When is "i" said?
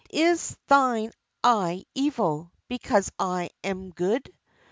3.19-3.51